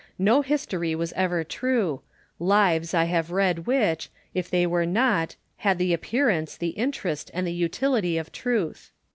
[0.17, 2.01] No history was ever true:
[2.39, 7.45] lives I have read which, if they were not, had the appearance, the interest, and
[7.45, 8.89] the utility of truth.